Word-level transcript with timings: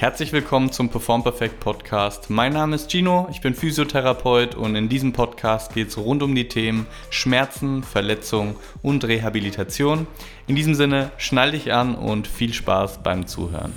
Herzlich 0.00 0.32
willkommen 0.32 0.72
zum 0.72 0.88
Perform 0.88 1.22
Perfect 1.22 1.60
Podcast. 1.60 2.30
Mein 2.30 2.54
Name 2.54 2.74
ist 2.74 2.90
Gino, 2.90 3.28
ich 3.30 3.42
bin 3.42 3.52
Physiotherapeut 3.52 4.54
und 4.54 4.74
in 4.74 4.88
diesem 4.88 5.12
Podcast 5.12 5.74
geht 5.74 5.88
es 5.88 5.98
rund 5.98 6.22
um 6.22 6.34
die 6.34 6.48
Themen 6.48 6.86
Schmerzen, 7.10 7.82
Verletzung 7.82 8.56
und 8.80 9.06
Rehabilitation. 9.06 10.06
In 10.46 10.56
diesem 10.56 10.74
Sinne, 10.74 11.10
schnall 11.18 11.50
dich 11.50 11.74
an 11.74 11.96
und 11.96 12.26
viel 12.26 12.54
Spaß 12.54 13.02
beim 13.02 13.26
Zuhören. 13.26 13.74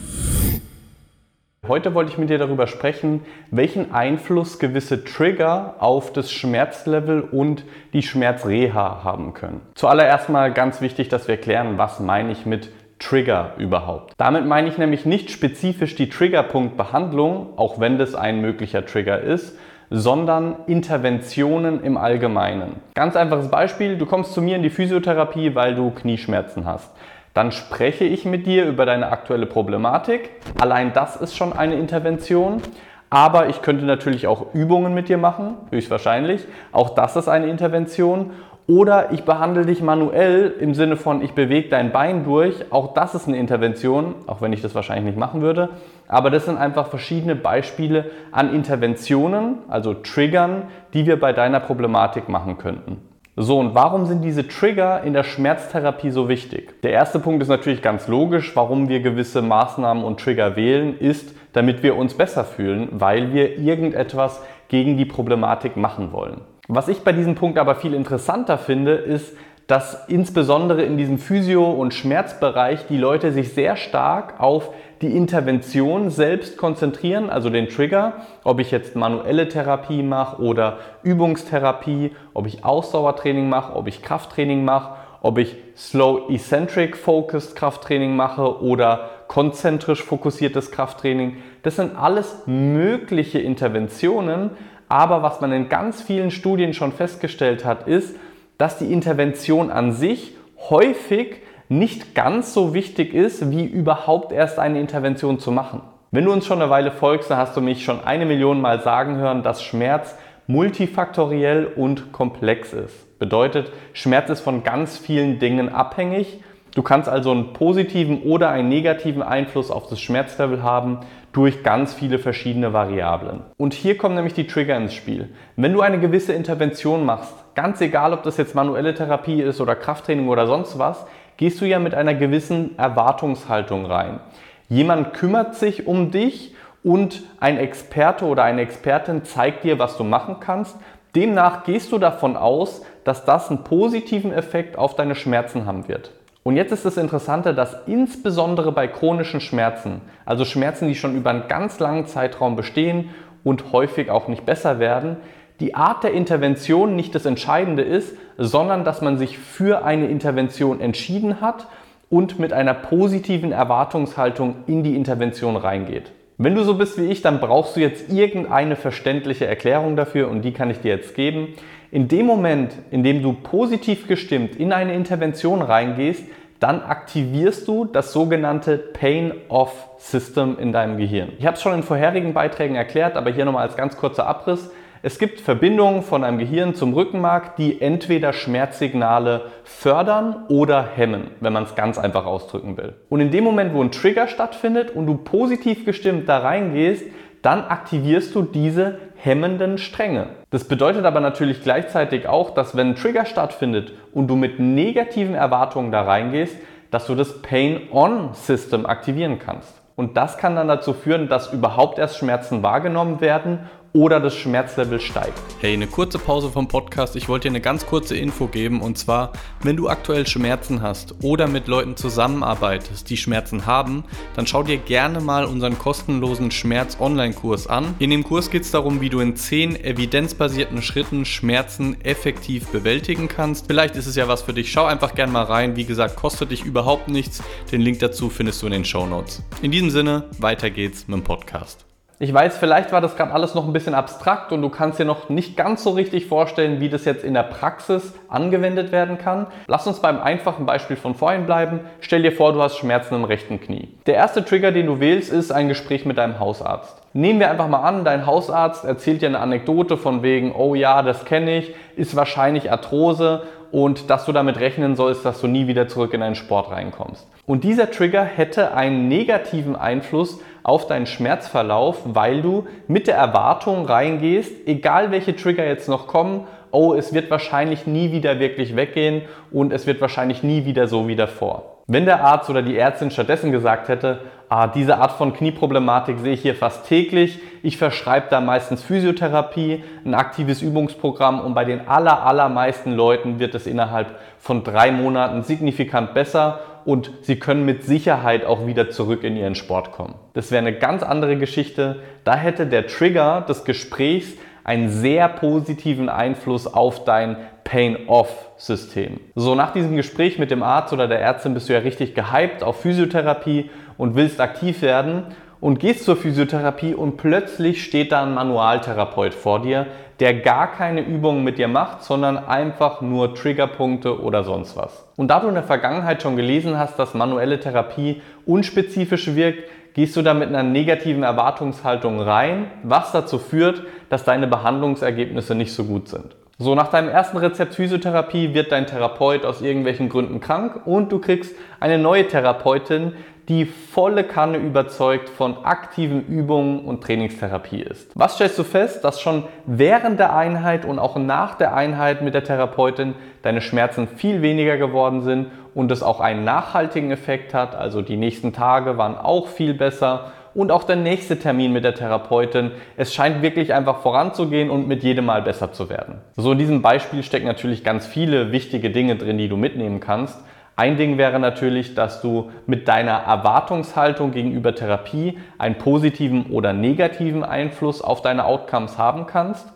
Heute 1.67 1.93
wollte 1.93 2.13
ich 2.13 2.17
mit 2.17 2.29
dir 2.29 2.37
darüber 2.37 2.67
sprechen, 2.67 3.25
welchen 3.51 3.91
Einfluss 3.91 4.59
gewisse 4.59 5.03
Trigger 5.03 5.75
auf 5.79 6.13
das 6.13 6.31
Schmerzlevel 6.31 7.19
und 7.19 7.65
die 7.91 8.01
Schmerzreha 8.01 9.03
haben 9.03 9.33
können. 9.33 9.59
Zuallererst 9.75 10.29
mal 10.29 10.53
ganz 10.53 10.79
wichtig, 10.79 11.09
dass 11.09 11.27
wir 11.27 11.35
klären, 11.35 11.77
was 11.77 11.99
meine 11.99 12.31
ich 12.31 12.45
mit 12.45 12.69
Trigger 13.03 13.51
überhaupt. 13.57 14.13
Damit 14.17 14.45
meine 14.45 14.69
ich 14.69 14.77
nämlich 14.77 15.05
nicht 15.05 15.29
spezifisch 15.29 15.95
die 15.95 16.09
Triggerpunktbehandlung, 16.09 17.57
auch 17.57 17.79
wenn 17.79 17.97
das 17.97 18.15
ein 18.15 18.39
möglicher 18.39 18.85
Trigger 18.85 19.19
ist, 19.19 19.57
sondern 19.89 20.55
Interventionen 20.67 21.83
im 21.83 21.97
Allgemeinen. 21.97 22.77
Ganz 22.95 23.15
einfaches 23.15 23.49
Beispiel, 23.49 23.97
du 23.97 24.05
kommst 24.05 24.33
zu 24.33 24.41
mir 24.41 24.55
in 24.55 24.63
die 24.63 24.69
Physiotherapie, 24.69 25.53
weil 25.53 25.75
du 25.75 25.91
Knieschmerzen 25.91 26.65
hast. 26.65 26.91
Dann 27.33 27.51
spreche 27.51 28.05
ich 28.05 28.25
mit 28.25 28.47
dir 28.47 28.65
über 28.65 28.85
deine 28.85 29.11
aktuelle 29.11 29.47
Problematik. 29.47 30.29
Allein 30.59 30.93
das 30.93 31.15
ist 31.15 31.35
schon 31.35 31.51
eine 31.51 31.75
Intervention. 31.75 32.61
Aber 33.09 33.49
ich 33.49 33.61
könnte 33.61 33.85
natürlich 33.85 34.25
auch 34.25 34.55
Übungen 34.55 34.95
mit 34.95 35.07
dir 35.07 35.19
machen, 35.19 35.57
höchstwahrscheinlich. 35.69 36.45
Auch 36.71 36.89
das 36.95 37.15
ist 37.15 37.27
eine 37.27 37.45
Intervention. 37.45 38.31
Oder 38.65 39.11
ich 39.11 39.23
behandle 39.23 39.65
dich 39.65 39.81
manuell 39.81 40.53
im 40.59 40.73
Sinne 40.73 40.95
von, 40.95 41.21
ich 41.21 41.33
bewege 41.33 41.67
dein 41.67 41.91
Bein 41.91 42.23
durch. 42.23 42.71
Auch 42.71 42.93
das 42.93 43.13
ist 43.13 43.27
eine 43.27 43.37
Intervention, 43.37 44.15
auch 44.25 44.41
wenn 44.41 44.53
ich 44.53 44.61
das 44.61 44.73
wahrscheinlich 44.73 45.05
nicht 45.05 45.17
machen 45.17 45.41
würde. 45.41 45.69
Aber 46.07 46.29
das 46.29 46.45
sind 46.45 46.57
einfach 46.57 46.87
verschiedene 46.87 47.35
Beispiele 47.35 48.05
an 48.31 48.53
Interventionen, 48.53 49.57
also 49.67 49.93
Triggern, 49.93 50.63
die 50.93 51.05
wir 51.05 51.19
bei 51.19 51.33
deiner 51.33 51.59
Problematik 51.59 52.29
machen 52.29 52.57
könnten. 52.57 52.97
So, 53.35 53.59
und 53.59 53.73
warum 53.73 54.05
sind 54.05 54.21
diese 54.21 54.47
Trigger 54.47 55.01
in 55.03 55.13
der 55.13 55.23
Schmerztherapie 55.23 56.11
so 56.11 56.29
wichtig? 56.29 56.81
Der 56.83 56.91
erste 56.91 57.19
Punkt 57.19 57.41
ist 57.41 57.49
natürlich 57.49 57.81
ganz 57.81 58.07
logisch, 58.07 58.55
warum 58.55 58.87
wir 58.89 59.01
gewisse 59.01 59.41
Maßnahmen 59.41 60.03
und 60.03 60.19
Trigger 60.19 60.55
wählen, 60.55 60.97
ist, 60.99 61.35
damit 61.51 61.81
wir 61.83 61.97
uns 61.97 62.13
besser 62.13 62.43
fühlen, 62.43 62.89
weil 62.91 63.33
wir 63.33 63.57
irgendetwas 63.57 64.41
gegen 64.67 64.97
die 64.97 65.05
Problematik 65.05 65.75
machen 65.77 66.11
wollen. 66.13 66.41
Was 66.67 66.87
ich 66.87 67.01
bei 67.01 67.11
diesem 67.11 67.35
Punkt 67.35 67.57
aber 67.57 67.75
viel 67.75 67.93
interessanter 67.93 68.57
finde, 68.57 68.93
ist, 68.93 69.35
dass 69.67 70.07
insbesondere 70.07 70.83
in 70.83 70.97
diesem 70.97 71.17
Physio- 71.17 71.71
und 71.71 71.93
Schmerzbereich 71.93 72.85
die 72.87 72.97
Leute 72.97 73.31
sich 73.31 73.53
sehr 73.53 73.75
stark 73.75 74.39
auf 74.39 74.69
die 75.01 75.15
Intervention 75.15 76.09
selbst 76.09 76.57
konzentrieren, 76.57 77.29
also 77.29 77.49
den 77.49 77.69
Trigger, 77.69 78.13
ob 78.43 78.59
ich 78.59 78.71
jetzt 78.71 78.95
manuelle 78.95 79.47
Therapie 79.47 80.03
mache 80.03 80.41
oder 80.41 80.77
Übungstherapie, 81.03 82.11
ob 82.33 82.47
ich 82.47 82.63
Ausdauertraining 82.63 83.49
mache, 83.49 83.75
ob 83.75 83.87
ich 83.87 84.01
Krafttraining 84.01 84.63
mache, 84.63 84.95
ob 85.21 85.37
ich 85.37 85.55
Slow 85.75 86.29
Eccentric 86.29 86.97
Focused 86.97 87.55
Krafttraining 87.55 88.15
mache 88.15 88.61
oder 88.61 89.09
konzentrisch 89.27 90.03
fokussiertes 90.03 90.71
Krafttraining. 90.71 91.37
Das 91.63 91.77
sind 91.77 91.95
alles 91.95 92.43
mögliche 92.45 93.39
Interventionen, 93.39 94.51
aber 94.93 95.23
was 95.23 95.41
man 95.41 95.51
in 95.51 95.69
ganz 95.69 96.03
vielen 96.03 96.29
Studien 96.29 96.75
schon 96.75 96.91
festgestellt 96.91 97.65
hat, 97.65 97.87
ist, 97.87 98.15
dass 98.59 98.77
die 98.77 98.93
Intervention 98.93 99.71
an 99.71 99.91
sich 99.91 100.35
häufig 100.69 101.37
nicht 101.67 102.13
ganz 102.13 102.53
so 102.53 102.75
wichtig 102.75 103.11
ist, 103.15 103.49
wie 103.49 103.65
überhaupt 103.65 104.31
erst 104.31 104.59
eine 104.59 104.79
Intervention 104.79 105.39
zu 105.39 105.49
machen. 105.49 105.81
Wenn 106.11 106.25
du 106.25 106.31
uns 106.31 106.45
schon 106.45 106.61
eine 106.61 106.69
Weile 106.69 106.91
folgst, 106.91 107.31
dann 107.31 107.39
hast 107.39 107.57
du 107.57 107.61
mich 107.61 107.83
schon 107.83 108.03
eine 108.03 108.27
Million 108.27 108.61
Mal 108.61 108.81
sagen 108.81 109.15
hören, 109.15 109.41
dass 109.41 109.63
Schmerz 109.63 110.15
multifaktoriell 110.45 111.65
und 111.75 112.11
komplex 112.11 112.71
ist. 112.71 113.17
Bedeutet, 113.17 113.71
Schmerz 113.93 114.29
ist 114.29 114.41
von 114.41 114.61
ganz 114.61 114.99
vielen 114.99 115.39
Dingen 115.39 115.69
abhängig. 115.69 116.39
Du 116.75 116.81
kannst 116.81 117.07
also 117.07 117.31
einen 117.31 117.53
positiven 117.53 118.23
oder 118.23 118.49
einen 118.49 118.67
negativen 118.67 119.21
Einfluss 119.21 119.69
auf 119.69 119.87
das 119.87 120.01
Schmerzlevel 120.01 120.63
haben 120.63 121.01
durch 121.31 121.63
ganz 121.63 121.93
viele 121.93 122.17
verschiedene 122.17 122.73
Variablen. 122.73 123.41
Und 123.57 123.73
hier 123.73 123.95
kommen 123.95 124.15
nämlich 124.15 124.33
die 124.33 124.47
Trigger 124.47 124.75
ins 124.77 124.93
Spiel. 124.93 125.29
Wenn 125.55 125.73
du 125.73 125.81
eine 125.81 125.99
gewisse 125.99 126.33
Intervention 126.33 127.05
machst, 127.05 127.33
ganz 127.53 127.79
egal 127.81 128.13
ob 128.13 128.23
das 128.23 128.37
jetzt 128.37 128.55
manuelle 128.55 128.95
Therapie 128.95 129.41
ist 129.41 129.61
oder 129.61 129.75
Krafttraining 129.75 130.27
oder 130.27 130.47
sonst 130.47 130.79
was, 130.79 131.05
gehst 131.37 131.61
du 131.61 131.65
ja 131.65 131.77
mit 131.77 131.93
einer 131.93 132.15
gewissen 132.15 132.77
Erwartungshaltung 132.77 133.85
rein. 133.85 134.19
Jemand 134.67 135.13
kümmert 135.13 135.55
sich 135.55 135.85
um 135.85 136.09
dich 136.09 136.55
und 136.83 137.21
ein 137.39 137.57
Experte 137.57 138.25
oder 138.25 138.43
eine 138.43 138.61
Expertin 138.61 139.23
zeigt 139.25 139.63
dir, 139.63 139.77
was 139.77 139.97
du 139.97 140.03
machen 140.03 140.37
kannst. 140.39 140.75
Demnach 141.15 141.65
gehst 141.65 141.91
du 141.91 141.99
davon 141.99 142.35
aus, 142.35 142.83
dass 143.03 143.25
das 143.25 143.49
einen 143.49 143.63
positiven 143.63 144.33
Effekt 144.33 144.77
auf 144.77 144.95
deine 144.95 145.13
Schmerzen 145.13 145.67
haben 145.67 145.87
wird. 145.87 146.11
Und 146.43 146.57
jetzt 146.57 146.73
ist 146.73 146.85
das 146.85 146.97
Interessante, 146.97 147.53
dass 147.53 147.77
insbesondere 147.87 148.73
bei 148.73 148.87
chronischen 148.87 149.39
Schmerzen, 149.39 150.01
also 150.25 150.43
Schmerzen, 150.43 150.89
die 150.89 150.95
schon 150.95 151.15
über 151.15 151.29
einen 151.29 151.47
ganz 151.47 151.79
langen 151.79 152.05
Zeitraum 152.05 152.57
bestehen 152.57 153.09
und 153.45 153.71
häufig 153.71 154.09
auch 154.09 154.27
nicht 154.27 154.45
besser 154.45 154.79
werden, 154.79 155.17
die 155.61 155.75
Art 155.75 156.03
der 156.03 156.11
Intervention 156.11 156.95
nicht 156.95 157.15
das 157.15 157.25
Entscheidende 157.25 157.83
ist, 157.83 158.17
sondern 158.37 158.83
dass 158.83 159.01
man 159.01 159.17
sich 159.17 159.37
für 159.37 159.85
eine 159.85 160.07
Intervention 160.07 160.81
entschieden 160.81 161.39
hat 161.39 161.67
und 162.09 162.39
mit 162.39 162.51
einer 162.51 162.73
positiven 162.73 163.53
Erwartungshaltung 163.53 164.55
in 164.67 164.83
die 164.83 164.95
Intervention 164.95 165.55
reingeht. 165.55 166.11
Wenn 166.37 166.55
du 166.55 166.63
so 166.63 166.73
bist 166.73 166.97
wie 166.97 167.05
ich, 167.05 167.21
dann 167.21 167.39
brauchst 167.39 167.75
du 167.75 167.79
jetzt 167.79 168.11
irgendeine 168.11 168.75
verständliche 168.75 169.45
Erklärung 169.45 169.95
dafür 169.95 170.29
und 170.29 170.41
die 170.41 170.51
kann 170.51 170.69
ich 170.69 170.79
dir 170.81 170.95
jetzt 170.95 171.15
geben. 171.15 171.53
In 171.93 172.07
dem 172.07 172.25
Moment, 172.25 172.73
in 172.89 173.03
dem 173.03 173.21
du 173.21 173.33
positiv 173.33 174.07
gestimmt 174.07 174.55
in 174.55 174.73
eine 174.73 174.95
Intervention 174.95 175.61
reingehst, 175.61 176.23
dann 176.59 176.81
aktivierst 176.81 177.67
du 177.67 177.85
das 177.85 178.11
sogenannte 178.11 178.79
Pain-Off-System 178.79 180.57
in 180.57 180.71
deinem 180.71 180.97
Gehirn. 180.97 181.33
Ich 181.37 181.45
habe 181.45 181.55
es 181.55 181.61
schon 181.61 181.75
in 181.75 181.83
vorherigen 181.83 182.33
Beiträgen 182.33 182.73
erklärt, 182.73 183.15
aber 183.15 183.29
hier 183.29 183.45
nochmal 183.45 183.67
als 183.67 183.77
ganz 183.77 183.95
kurzer 183.95 184.25
Abriss. 184.25 184.71
Es 185.03 185.19
gibt 185.19 185.39
Verbindungen 185.39 186.01
von 186.01 186.23
einem 186.23 186.39
Gehirn 186.39 186.73
zum 186.73 186.95
Rückenmark, 186.95 187.57
die 187.57 187.79
entweder 187.79 188.33
Schmerzsignale 188.33 189.51
fördern 189.63 190.45
oder 190.47 190.83
hemmen, 190.95 191.29
wenn 191.41 191.53
man 191.53 191.65
es 191.65 191.75
ganz 191.75 191.99
einfach 191.99 192.25
ausdrücken 192.25 192.75
will. 192.75 192.95
Und 193.09 193.19
in 193.19 193.29
dem 193.29 193.43
Moment, 193.43 193.71
wo 193.75 193.83
ein 193.83 193.91
Trigger 193.91 194.27
stattfindet 194.27 194.95
und 194.95 195.05
du 195.05 195.17
positiv 195.17 195.85
gestimmt 195.85 196.27
da 196.27 196.39
reingehst, 196.39 197.05
dann 197.43 197.65
aktivierst 197.65 198.33
du 198.33 198.41
diese 198.41 198.97
hemmenden 199.17 199.77
Stränge. 199.77 200.27
Das 200.49 200.63
bedeutet 200.63 201.05
aber 201.05 201.19
natürlich 201.19 201.61
gleichzeitig 201.61 202.27
auch, 202.27 202.51
dass 202.51 202.75
wenn 202.75 202.89
ein 202.89 202.95
Trigger 202.95 203.25
stattfindet 203.25 203.91
und 204.13 204.27
du 204.27 204.35
mit 204.35 204.59
negativen 204.59 205.35
Erwartungen 205.35 205.91
da 205.91 206.01
reingehst, 206.01 206.55
dass 206.89 207.05
du 207.05 207.15
das 207.15 207.41
Pain-On-System 207.41 208.85
aktivieren 208.85 209.39
kannst. 209.39 209.81
Und 209.95 210.17
das 210.17 210.37
kann 210.37 210.55
dann 210.55 210.67
dazu 210.67 210.93
führen, 210.93 211.27
dass 211.27 211.53
überhaupt 211.53 211.99
erst 211.99 212.17
Schmerzen 212.17 212.63
wahrgenommen 212.63 213.21
werden 213.21 213.69
oder 213.93 214.19
das 214.19 214.35
Schmerzlevel 214.35 214.99
steigt. 214.99 215.39
Hey, 215.59 215.73
eine 215.73 215.87
kurze 215.87 216.17
Pause 216.17 216.49
vom 216.49 216.67
Podcast. 216.67 217.15
Ich 217.15 217.29
wollte 217.29 217.47
dir 217.47 217.51
eine 217.51 217.61
ganz 217.61 217.85
kurze 217.85 218.17
Info 218.17 218.47
geben 218.47 218.81
und 218.81 218.97
zwar, 218.97 219.33
wenn 219.61 219.77
du 219.77 219.87
aktuell 219.87 220.27
Schmerzen 220.27 220.81
hast 220.81 221.23
oder 221.23 221.47
mit 221.47 221.67
Leuten 221.67 221.95
zusammenarbeitest, 221.95 223.09
die 223.09 223.17
Schmerzen 223.17 223.67
haben, 223.67 224.03
dann 224.35 224.47
schau 224.47 224.63
dir 224.63 224.77
gerne 224.77 225.21
mal 225.21 225.45
unseren 225.45 225.77
kostenlosen 225.77 226.49
Schmerz-Online-Kurs 226.49 227.67
an. 227.67 227.93
In 227.99 228.09
dem 228.09 228.23
Kurs 228.23 228.49
geht 228.49 228.63
es 228.63 228.71
darum, 228.71 228.99
wie 228.99 229.09
du 229.09 229.19
in 229.19 229.35
10 229.35 229.75
evidenzbasierten 229.75 230.81
Schritten 230.81 231.25
Schmerzen 231.25 232.01
effektiv 232.01 232.67
bewältigen 232.69 233.27
kannst. 233.27 233.67
Vielleicht 233.67 233.95
ist 233.95 234.07
es 234.07 234.15
ja 234.15 234.27
was 234.27 234.41
für 234.41 234.53
dich. 234.53 234.71
Schau 234.71 234.85
einfach 234.85 235.13
gerne 235.13 235.31
mal 235.31 235.43
rein. 235.43 235.75
Wie 235.75 235.85
gesagt, 235.85 236.15
kostet 236.15 236.49
dich 236.51 236.65
überhaupt 236.65 237.09
nichts. 237.09 237.43
Den 237.71 237.81
Link 237.81 237.99
dazu 237.99 238.29
findest 238.29 238.61
du 238.61 238.65
in 238.65 238.71
den 238.73 238.85
Show 238.85 239.05
Notes. 239.05 239.43
In 239.61 239.71
diesem 239.71 239.91
Sinne, 239.91 240.25
weiter 240.39 240.71
geht's 240.71 241.07
mit 241.07 241.19
dem 241.19 241.23
Podcast. 241.23 241.85
Ich 242.23 242.33
weiß, 242.33 242.57
vielleicht 242.57 242.93
war 242.93 243.01
das 243.01 243.17
gerade 243.17 243.33
alles 243.33 243.53
noch 243.53 243.67
ein 243.67 243.73
bisschen 243.73 243.93
abstrakt 243.93 244.53
und 244.53 244.61
du 244.61 244.69
kannst 244.69 244.97
dir 244.97 245.03
noch 245.03 245.27
nicht 245.27 245.57
ganz 245.57 245.83
so 245.83 245.89
richtig 245.89 246.27
vorstellen, 246.27 246.79
wie 246.79 246.87
das 246.87 247.03
jetzt 247.03 247.25
in 247.25 247.33
der 247.33 247.43
Praxis 247.43 248.13
angewendet 248.29 248.93
werden 248.93 249.17
kann. 249.17 249.47
Lass 249.67 249.87
uns 249.87 249.99
beim 249.99 250.21
einfachen 250.21 250.65
Beispiel 250.65 250.95
von 250.95 251.15
vorhin 251.15 251.45
bleiben. 251.45 251.81
Stell 251.99 252.23
dir 252.23 252.31
vor, 252.31 252.53
du 252.53 252.63
hast 252.63 252.77
Schmerzen 252.77 253.15
im 253.15 253.25
rechten 253.25 253.59
Knie. 253.59 253.89
Der 254.05 254.15
erste 254.15 254.45
Trigger, 254.45 254.71
den 254.71 254.85
du 254.85 255.01
wählst, 255.01 255.33
ist 255.33 255.51
ein 255.51 255.67
Gespräch 255.67 256.05
mit 256.05 256.17
deinem 256.17 256.39
Hausarzt. 256.39 256.95
Nehmen 257.11 257.41
wir 257.41 257.51
einfach 257.51 257.67
mal 257.67 257.81
an, 257.81 258.05
dein 258.05 258.25
Hausarzt 258.25 258.85
erzählt 258.85 259.21
dir 259.21 259.27
eine 259.27 259.39
Anekdote 259.39 259.97
von 259.97 260.23
wegen, 260.23 260.55
oh 260.55 260.75
ja, 260.75 261.01
das 261.01 261.25
kenne 261.25 261.57
ich, 261.57 261.75
ist 261.97 262.15
wahrscheinlich 262.15 262.71
Arthrose 262.71 263.43
und 263.73 264.09
dass 264.09 264.25
du 264.25 264.31
damit 264.31 264.59
rechnen 264.59 264.95
sollst, 264.95 265.25
dass 265.25 265.41
du 265.41 265.47
nie 265.47 265.67
wieder 265.67 265.89
zurück 265.89 266.13
in 266.13 266.21
deinen 266.21 266.35
Sport 266.35 266.71
reinkommst. 266.71 267.27
Und 267.45 267.65
dieser 267.65 267.91
Trigger 267.91 268.23
hätte 268.23 268.73
einen 268.75 269.09
negativen 269.09 269.75
Einfluss 269.75 270.39
auf 270.63 270.87
deinen 270.87 271.05
Schmerzverlauf, 271.05 272.01
weil 272.05 272.41
du 272.41 272.65
mit 272.87 273.07
der 273.07 273.15
Erwartung 273.15 273.85
reingehst, 273.85 274.65
egal 274.65 275.11
welche 275.11 275.35
Trigger 275.35 275.65
jetzt 275.65 275.89
noch 275.89 276.07
kommen, 276.07 276.47
oh, 276.71 276.93
es 276.93 277.13
wird 277.13 277.29
wahrscheinlich 277.29 277.85
nie 277.85 278.11
wieder 278.11 278.39
wirklich 278.39 278.75
weggehen 278.75 279.21
und 279.51 279.71
es 279.71 279.85
wird 279.85 280.01
wahrscheinlich 280.01 280.41
nie 280.41 280.65
wieder 280.65 280.87
so 280.87 281.07
wie 281.07 281.15
davor. 281.15 281.73
Wenn 281.85 282.05
der 282.05 282.23
Arzt 282.23 282.49
oder 282.49 282.61
die 282.61 282.77
Ärztin 282.77 283.11
stattdessen 283.11 283.51
gesagt 283.51 283.89
hätte, 283.89 284.21
ah, 284.47 284.67
diese 284.67 284.97
Art 284.99 285.11
von 285.11 285.33
Knieproblematik 285.33 286.17
sehe 286.19 286.33
ich 286.33 286.41
hier 286.41 286.55
fast 286.55 286.87
täglich, 286.87 287.39
ich 287.61 287.77
verschreibe 287.77 288.27
da 288.29 288.39
meistens 288.39 288.81
Physiotherapie, 288.81 289.83
ein 290.05 290.13
aktives 290.13 290.61
Übungsprogramm 290.61 291.41
und 291.41 291.53
bei 291.53 291.65
den 291.65 291.87
aller, 291.87 292.25
allermeisten 292.25 292.93
Leuten 292.93 293.39
wird 293.39 293.53
es 293.53 293.67
innerhalb 293.67 294.15
von 294.39 294.63
drei 294.63 294.91
Monaten 294.91 295.43
signifikant 295.43 296.13
besser 296.13 296.59
und 296.85 297.11
sie 297.21 297.37
können 297.37 297.65
mit 297.65 297.83
Sicherheit 297.83 298.45
auch 298.45 298.65
wieder 298.67 298.89
zurück 298.89 299.23
in 299.23 299.35
ihren 299.35 299.55
Sport 299.55 299.91
kommen. 299.91 300.15
Das 300.33 300.51
wäre 300.51 300.59
eine 300.59 300.77
ganz 300.77 301.03
andere 301.03 301.37
Geschichte. 301.37 301.97
Da 302.23 302.35
hätte 302.35 302.67
der 302.67 302.87
Trigger 302.87 303.41
des 303.41 303.65
Gesprächs 303.65 304.33
einen 304.63 304.89
sehr 304.89 305.27
positiven 305.27 306.09
Einfluss 306.09 306.67
auf 306.67 307.03
dein 307.03 307.37
Pain-Off-System. 307.63 309.19
So, 309.35 309.55
nach 309.55 309.73
diesem 309.73 309.95
Gespräch 309.95 310.39
mit 310.39 310.51
dem 310.51 310.63
Arzt 310.63 310.93
oder 310.93 311.07
der 311.07 311.19
Ärztin 311.19 311.53
bist 311.53 311.69
du 311.69 311.73
ja 311.73 311.79
richtig 311.79 312.15
gehypt 312.15 312.63
auf 312.63 312.81
Physiotherapie 312.81 313.69
und 313.97 314.15
willst 314.15 314.39
aktiv 314.39 314.81
werden 314.81 315.27
und 315.63 315.79
gehst 315.79 316.03
zur 316.03 316.17
Physiotherapie 316.17 316.93
und 316.93 317.15
plötzlich 317.15 317.85
steht 317.85 318.11
da 318.11 318.23
ein 318.23 318.33
Manualtherapeut 318.33 319.33
vor 319.33 319.61
dir, 319.61 319.85
der 320.19 320.33
gar 320.41 320.69
keine 320.69 320.99
Übungen 320.99 321.45
mit 321.45 321.57
dir 321.57 321.69
macht, 321.69 322.03
sondern 322.03 322.37
einfach 322.37 322.99
nur 322.99 323.33
Triggerpunkte 323.33 324.21
oder 324.21 324.43
sonst 324.43 324.75
was. 324.75 325.07
Und 325.15 325.29
da 325.29 325.39
du 325.39 325.47
in 325.47 325.53
der 325.53 325.63
Vergangenheit 325.63 326.21
schon 326.21 326.35
gelesen 326.35 326.77
hast, 326.77 326.99
dass 326.99 327.13
manuelle 327.13 327.61
Therapie 327.61 328.21
unspezifisch 328.45 329.35
wirkt, 329.35 329.69
gehst 329.93 330.17
du 330.17 330.21
da 330.21 330.33
mit 330.33 330.49
einer 330.49 330.63
negativen 330.63 331.23
Erwartungshaltung 331.23 332.19
rein, 332.19 332.65
was 332.83 333.13
dazu 333.13 333.39
führt, 333.39 333.83
dass 334.09 334.25
deine 334.25 334.47
Behandlungsergebnisse 334.47 335.55
nicht 335.55 335.71
so 335.71 335.85
gut 335.85 336.09
sind. 336.09 336.35
So, 336.59 336.75
nach 336.75 336.89
deinem 336.89 337.09
ersten 337.09 337.37
Rezept 337.37 337.73
Physiotherapie 337.73 338.53
wird 338.53 338.71
dein 338.71 338.85
Therapeut 338.85 339.43
aus 339.43 339.61
irgendwelchen 339.61 340.07
Gründen 340.07 340.39
krank 340.39 340.81
und 340.85 341.11
du 341.11 341.19
kriegst 341.19 341.55
eine 341.79 341.97
neue 341.97 342.27
Therapeutin, 342.27 343.13
die 343.49 343.65
volle 343.65 344.23
Kanne 344.23 344.57
überzeugt 344.57 345.29
von 345.29 345.65
aktiven 345.65 346.25
Übungen 346.27 346.85
und 346.85 347.03
Trainingstherapie 347.03 347.81
ist. 347.81 348.11
Was 348.15 348.35
stellst 348.35 348.57
du 348.57 348.63
fest? 348.63 349.03
Dass 349.03 349.19
schon 349.19 349.43
während 349.65 350.19
der 350.19 350.35
Einheit 350.35 350.85
und 350.85 350.99
auch 350.99 351.17
nach 351.17 351.55
der 351.55 351.75
Einheit 351.75 352.21
mit 352.21 352.33
der 352.33 352.43
Therapeutin 352.43 353.15
deine 353.41 353.61
Schmerzen 353.61 354.07
viel 354.07 354.41
weniger 354.41 354.77
geworden 354.77 355.21
sind 355.21 355.47
und 355.73 355.91
es 355.91 356.03
auch 356.03 356.19
einen 356.19 356.43
nachhaltigen 356.43 357.11
Effekt 357.11 357.53
hat. 357.53 357.75
Also 357.75 358.01
die 358.01 358.17
nächsten 358.17 358.53
Tage 358.53 358.97
waren 358.97 359.17
auch 359.17 359.47
viel 359.47 359.73
besser 359.73 360.31
und 360.55 360.71
auch 360.71 360.83
der 360.83 360.95
nächste 360.95 361.39
Termin 361.39 361.73
mit 361.73 361.83
der 361.83 361.95
Therapeutin. 361.95 362.71
Es 362.95 363.13
scheint 363.13 363.41
wirklich 363.41 363.73
einfach 363.73 363.99
voranzugehen 364.01 364.69
und 364.69 364.87
mit 364.87 365.03
jedem 365.03 365.25
Mal 365.25 365.41
besser 365.41 365.71
zu 365.71 365.89
werden. 365.89 366.21
So 366.35 366.51
in 366.51 366.59
diesem 366.59 366.81
Beispiel 366.81 367.23
stecken 367.23 367.47
natürlich 367.47 367.83
ganz 367.83 368.05
viele 368.05 368.51
wichtige 368.51 368.91
Dinge 368.91 369.15
drin, 369.15 369.37
die 369.37 369.49
du 369.49 369.57
mitnehmen 369.57 369.99
kannst. 369.99 370.39
Ein 370.75 370.97
Ding 370.97 371.17
wäre 371.19 371.39
natürlich, 371.39 371.93
dass 371.93 372.21
du 372.21 372.51
mit 372.65 372.87
deiner 372.87 373.11
Erwartungshaltung 373.11 374.31
gegenüber 374.31 374.73
Therapie 374.73 375.37
einen 375.59 375.77
positiven 375.77 376.47
oder 376.47 376.73
negativen 376.73 377.43
Einfluss 377.43 378.01
auf 378.01 378.21
deine 378.21 378.45
Outcomes 378.45 378.97
haben 378.97 379.27
kannst. 379.27 379.67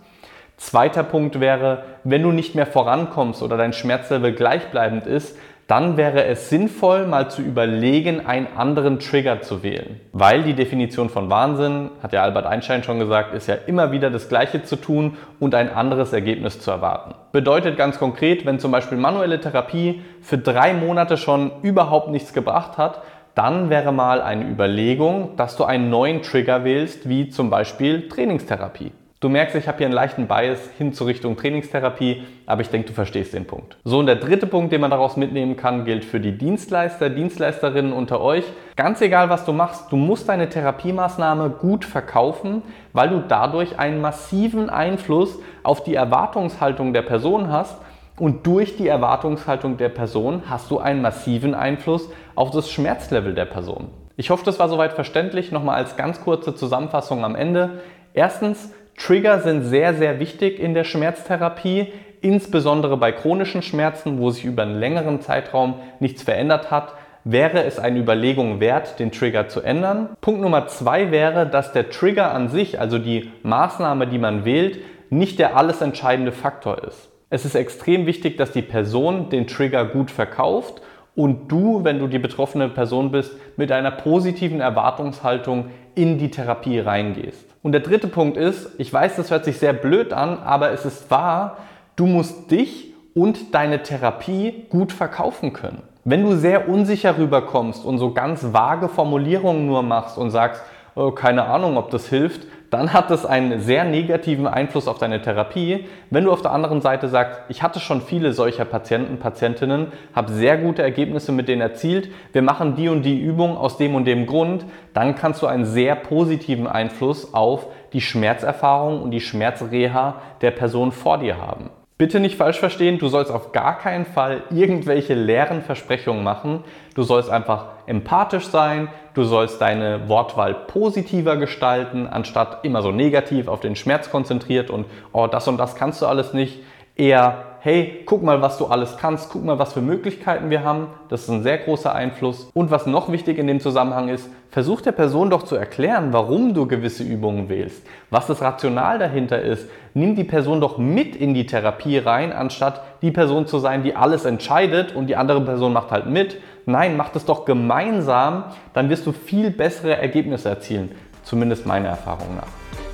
Zweiter 0.58 1.04
Punkt 1.04 1.40
wäre, 1.40 1.84
wenn 2.04 2.24
du 2.24 2.32
nicht 2.32 2.56
mehr 2.56 2.66
vorankommst 2.66 3.44
oder 3.44 3.58
dein 3.58 3.74
Schmerzlevel 3.74 4.34
gleichbleibend 4.34 5.06
ist, 5.06 5.38
dann 5.68 5.98
wäre 5.98 6.24
es 6.24 6.50
sinnvoll, 6.50 7.06
mal 7.06 7.30
zu 7.30 7.42
überlegen, 7.42 8.26
einen 8.26 8.48
anderen 8.56 9.00
Trigger 9.00 9.42
zu 9.42 9.64
wählen. 9.64 10.00
Weil 10.14 10.44
die 10.44 10.54
Definition 10.54 11.10
von 11.10 11.30
Wahnsinn, 11.30 11.92
hat 12.02 12.14
ja 12.14 12.24
Albert 12.24 12.46
Einstein 12.46 12.84
schon 12.84 13.00
gesagt, 13.00 13.34
ist 13.34 13.48
ja 13.48 13.56
immer 13.66 13.92
wieder 13.92 14.10
das 14.10 14.30
Gleiche 14.30 14.64
zu 14.64 14.78
tun 14.78 15.18
und 15.42 15.54
ein 15.54 15.70
anderes 15.70 16.14
Ergebnis 16.14 16.62
zu 16.62 16.72
erwarten. 16.72 17.16
Bedeutet 17.34 17.78
ganz 17.78 18.00
konkret, 18.00 18.46
wenn 18.46 18.60
zum 18.60 18.72
Beispiel 18.72 18.98
manuelle 18.98 19.42
Therapie 19.42 20.02
für 20.22 20.38
drei 20.38 20.74
Monate 20.74 21.18
schon 21.18 21.52
überhaupt 21.64 22.10
nichts 22.12 22.32
gebracht 22.32 22.78
hat, 22.78 23.02
dann 23.36 23.70
wäre 23.70 23.92
mal 23.92 24.22
eine 24.22 24.50
Überlegung, 24.50 25.36
dass 25.36 25.58
du 25.58 25.66
einen 25.66 25.90
neuen 25.90 26.22
Trigger 26.24 26.64
wählst, 26.64 27.08
wie 27.08 27.30
zum 27.30 27.50
Beispiel 27.50 28.08
Trainingstherapie. 28.08 28.92
Du 29.20 29.30
merkst, 29.30 29.56
ich 29.56 29.68
habe 29.68 29.80
hier 29.80 29.88
einen 29.88 29.96
leichten 29.96 30.28
Bias 30.28 30.60
hin 30.78 30.94
zur 30.94 31.08
Richtung 31.08 31.38
Trainingstherapie, 31.38 32.22
aber 32.46 32.62
ich 32.62 32.70
denke, 32.70 32.90
du 32.90 32.94
verstehst 32.94 33.34
den 33.34 33.46
Punkt. 33.46 33.76
So, 33.84 33.98
und 33.98 34.06
der 34.06 34.18
dritte 34.18 34.46
Punkt, 34.46 34.72
den 34.72 34.80
man 34.80 34.92
daraus 34.92 35.18
mitnehmen 35.18 35.58
kann, 35.58 35.86
gilt 35.86 36.06
für 36.06 36.20
die 36.20 36.38
Dienstleister, 36.38 37.10
Dienstleisterinnen 37.10 37.94
unter 37.94 38.22
euch. 38.22 38.44
Ganz 38.76 39.02
egal, 39.02 39.30
was 39.30 39.44
du 39.44 39.54
machst, 39.54 39.92
du 39.92 39.96
musst 39.96 40.30
deine 40.30 40.50
Therapiemaßnahme 40.50 41.50
gut 41.50 41.84
verkaufen, 41.84 42.62
weil 42.94 43.10
du 43.10 43.24
dadurch 43.28 43.80
einen 43.80 44.02
massiven 44.02 44.70
Einfluss 44.70 45.40
auf 45.64 45.84
die 45.84 45.96
Erwartungshaltung 45.96 46.94
der 46.94 47.02
Person 47.02 47.52
hast 47.52 47.76
und 48.20 48.46
durch 48.46 48.78
die 48.78 48.88
Erwartungshaltung 48.88 49.78
der 49.78 49.90
Person 49.90 50.44
hast 50.48 50.70
du 50.70 50.78
einen 50.78 51.02
massiven 51.02 51.56
Einfluss 51.56 52.08
auf 52.36 52.52
das 52.52 52.70
Schmerzlevel 52.70 53.34
der 53.34 53.46
Person. 53.46 53.88
Ich 54.16 54.30
hoffe, 54.30 54.46
das 54.46 54.60
war 54.60 54.70
soweit 54.70 54.94
verständlich. 54.94 55.52
Nochmal 55.52 55.78
als 55.78 55.96
ganz 55.98 56.22
kurze 56.22 56.54
Zusammenfassung 56.54 57.26
am 57.26 57.34
Ende. 57.34 57.82
Erstens, 58.14 58.74
Trigger 58.98 59.40
sind 59.40 59.64
sehr, 59.64 59.94
sehr 59.94 60.20
wichtig 60.20 60.60
in 60.60 60.74
der 60.74 60.84
Schmerztherapie, 60.84 61.94
insbesondere 62.22 62.98
bei 62.98 63.12
chronischen 63.12 63.62
Schmerzen, 63.62 64.20
wo 64.20 64.32
sich 64.32 64.44
über 64.44 64.64
einen 64.64 64.80
längeren 64.80 65.22
Zeitraum 65.22 65.76
nichts 66.00 66.24
verändert 66.24 66.72
hat, 66.72 66.94
wäre 67.24 67.64
es 67.64 67.78
eine 67.78 68.00
Überlegung 68.00 68.60
wert, 68.60 69.00
den 69.00 69.12
Trigger 69.12 69.48
zu 69.48 69.62
ändern. 69.62 70.10
Punkt 70.20 70.42
Nummer 70.42 70.68
zwei 70.68 71.12
wäre, 71.12 71.46
dass 71.46 71.74
der 71.74 71.90
Trigger 71.90 72.34
an 72.34 72.50
sich, 72.50 72.80
also 72.80 72.98
die 72.98 73.32
Maßnahme, 73.44 74.08
die 74.08 74.18
man 74.18 74.46
wählt, 74.46 74.80
nicht 75.10 75.38
der 75.40 75.56
alles 75.56 75.82
entscheidende 75.82 76.32
Faktor 76.32 76.84
ist. 76.84 77.10
Es 77.30 77.46
ist 77.46 77.56
extrem 77.56 78.06
wichtig, 78.06 78.38
dass 78.38 78.52
die 78.52 78.62
Person 78.62 79.30
den 79.30 79.48
Trigger 79.48 79.86
gut 79.86 80.10
verkauft 80.10 80.82
und 81.18 81.52
du, 81.52 81.84
wenn 81.84 81.98
du 81.98 82.08
die 82.08 82.20
betroffene 82.20 82.70
Person 82.70 83.12
bist, 83.12 83.32
mit 83.58 83.72
einer 83.72 83.90
positiven 83.90 84.62
Erwartungshaltung 84.62 85.66
in 85.96 86.20
die 86.20 86.30
Therapie 86.30 86.80
reingehst. 86.80 87.44
Und 87.64 87.72
der 87.72 87.82
dritte 87.82 88.08
Punkt 88.08 88.38
ist, 88.38 88.70
ich 88.78 88.94
weiß, 88.94 89.16
das 89.16 89.32
hört 89.32 89.44
sich 89.44 89.58
sehr 89.58 89.74
blöd 89.74 90.14
an, 90.14 90.38
aber 90.38 90.72
es 90.72 90.86
ist 90.86 91.10
wahr, 91.10 91.58
du 91.96 92.06
musst 92.06 92.52
dich 92.52 92.94
und 93.16 93.56
deine 93.56 93.82
Therapie 93.82 94.68
gut 94.70 94.92
verkaufen 94.92 95.54
können. 95.54 95.82
Wenn 96.06 96.24
du 96.24 96.36
sehr 96.36 96.70
unsicher 96.70 97.18
rüberkommst 97.18 97.84
und 97.84 97.98
so 97.98 98.14
ganz 98.14 98.54
vage 98.54 98.88
Formulierungen 98.88 99.66
nur 99.66 99.82
machst 99.82 100.20
und 100.20 100.30
sagst, 100.30 100.62
oh, 100.98 101.12
keine 101.12 101.46
Ahnung, 101.46 101.78
ob 101.78 101.92
das 101.92 102.10
hilft, 102.10 102.48
dann 102.70 102.92
hat 102.92 103.10
das 103.12 103.26
einen 103.26 103.62
sehr 103.62 103.86
negativen 103.86 104.46
Einfluss 104.46 104.88
auf 104.88 104.98
deine 104.98 105.22
Therapie. 105.22 105.86
Wenn 106.10 106.26
du 106.26 106.34
auf 106.34 106.42
der 106.42 106.52
anderen 106.52 106.82
Seite 106.82 107.08
sagst, 107.08 107.40
ich 107.48 107.64
hatte 107.64 107.80
schon 107.80 108.02
viele 108.02 108.34
solcher 108.34 108.66
Patienten, 108.66 109.20
Patientinnen, 109.20 109.94
habe 110.14 110.34
sehr 110.34 110.58
gute 110.58 110.82
Ergebnisse 110.82 111.32
mit 111.32 111.48
denen 111.48 111.62
erzielt, 111.62 112.10
wir 112.34 112.42
machen 112.42 112.76
die 112.76 112.90
und 112.90 113.04
die 113.04 113.22
Übung 113.22 113.56
aus 113.56 113.78
dem 113.78 113.96
und 113.96 114.06
dem 114.06 114.26
Grund, 114.26 114.66
dann 114.94 115.16
kannst 115.16 115.42
du 115.42 115.48
einen 115.48 115.66
sehr 115.66 115.96
positiven 115.96 116.68
Einfluss 116.68 117.34
auf 117.34 117.68
die 117.94 118.02
Schmerzerfahrung 118.02 119.02
und 119.02 119.12
die 119.12 119.22
Schmerzreha 119.22 120.16
der 120.42 120.52
Person 120.52 120.92
vor 120.92 121.20
dir 121.20 121.38
haben. 121.38 121.70
Bitte 121.98 122.20
nicht 122.20 122.38
falsch 122.38 122.60
verstehen, 122.60 123.00
du 123.00 123.08
sollst 123.08 123.32
auf 123.32 123.54
gar 123.54 123.80
keinen 123.80 124.06
Fall 124.06 124.44
irgendwelche 124.52 125.16
leeren 125.16 125.64
Versprechungen 125.64 126.24
machen. 126.24 126.64
Du 126.94 127.02
sollst 127.02 127.32
einfach 127.32 127.70
empathisch 127.88 128.46
sein, 128.50 128.90
du 129.16 129.24
sollst 129.24 129.60
deine 129.62 130.08
Wortwahl 130.08 130.54
positiver 130.54 131.38
gestalten, 131.38 132.06
anstatt 132.06 132.64
immer 132.64 132.84
so 132.84 132.92
negativ 132.92 133.48
auf 133.48 133.62
den 133.62 133.76
Schmerz 133.76 134.12
konzentriert 134.12 134.70
und 134.70 134.86
oh, 135.12 135.26
das 135.26 135.48
und 135.48 135.58
das 135.58 135.76
kannst 135.76 136.00
du 136.04 136.06
alles 136.06 136.34
nicht. 136.34 136.60
Eher 136.96 137.57
hey, 137.68 138.02
guck 138.06 138.24
mal, 138.24 138.42
was 138.42 138.58
du 138.58 138.68
alles 138.68 138.96
kannst, 138.96 139.30
guck 139.30 139.44
mal, 139.44 139.60
was 139.60 139.74
für 139.74 139.82
Möglichkeiten 139.82 140.50
wir 140.50 140.64
haben. 140.64 140.88
Das 141.10 141.24
ist 141.24 141.30
ein 141.30 141.44
sehr 141.44 141.58
großer 141.58 141.94
Einfluss. 141.94 142.50
Und 142.54 142.72
was 142.72 142.86
noch 142.86 143.12
wichtig 143.12 143.38
in 143.38 143.46
dem 143.46 143.60
Zusammenhang 143.60 144.08
ist, 144.08 144.30
versuch 144.52 144.80
der 144.80 144.94
Person 144.94 145.30
doch 145.30 145.44
zu 145.44 145.58
erklären, 145.58 146.14
warum 146.14 146.54
du 146.54 146.66
gewisse 146.66 147.04
Übungen 147.04 147.50
wählst, 147.50 147.86
was 148.10 148.26
das 148.26 148.42
Rational 148.42 149.00
dahinter 149.00 149.42
ist. 149.42 149.68
Nimm 149.94 150.16
die 150.16 150.24
Person 150.24 150.62
doch 150.62 150.78
mit 150.78 151.18
in 151.18 151.34
die 151.34 151.46
Therapie 151.46 151.98
rein, 151.98 152.32
anstatt 152.32 152.82
die 153.02 153.12
Person 153.12 153.48
zu 153.48 153.60
sein, 153.60 153.84
die 153.84 153.98
alles 153.98 154.24
entscheidet 154.24 154.96
und 154.96 155.08
die 155.08 155.18
andere 155.18 155.42
Person 155.42 155.74
macht 155.74 155.92
halt 155.92 156.06
mit. 156.06 156.40
Nein, 156.66 156.96
mach 156.96 157.10
das 157.10 157.26
doch 157.26 157.44
gemeinsam, 157.44 158.46
dann 158.74 158.90
wirst 158.90 159.06
du 159.06 159.12
viel 159.12 159.52
bessere 159.52 159.98
Ergebnisse 159.98 160.48
erzielen. 160.48 160.94
Zumindest 161.24 161.66
meiner 161.66 161.90
Erfahrung 161.90 162.34
nach. 162.38 162.87